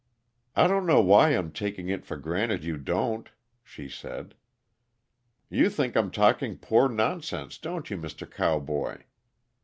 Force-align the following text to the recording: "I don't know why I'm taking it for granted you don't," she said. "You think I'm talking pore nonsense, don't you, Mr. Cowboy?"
"I 0.55 0.65
don't 0.65 0.87
know 0.87 0.99
why 0.99 1.29
I'm 1.29 1.51
taking 1.51 1.89
it 1.89 2.07
for 2.07 2.17
granted 2.17 2.63
you 2.63 2.75
don't," 2.75 3.29
she 3.63 3.87
said. 3.87 4.33
"You 5.47 5.69
think 5.69 5.95
I'm 5.95 6.09
talking 6.09 6.57
pore 6.57 6.89
nonsense, 6.89 7.59
don't 7.59 7.87
you, 7.91 7.97
Mr. 7.97 8.27
Cowboy?" 8.27 9.03